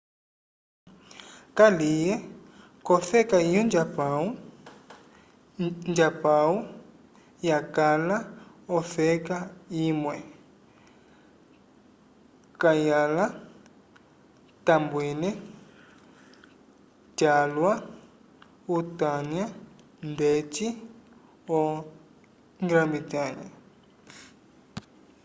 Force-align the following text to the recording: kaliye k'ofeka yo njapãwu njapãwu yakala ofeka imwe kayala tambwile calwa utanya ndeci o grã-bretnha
kaliye 1.57 2.13
k'ofeka 2.85 3.37
yo 3.53 3.61
njapãwu 3.67 4.27
njapãwu 5.91 6.55
yakala 7.49 8.17
ofeka 8.77 9.37
imwe 9.85 10.15
kayala 12.61 13.25
tambwile 14.65 15.29
calwa 17.19 17.73
utanya 18.77 19.45
ndeci 20.09 20.67
o 21.57 21.59
grã-bretnha 22.67 23.47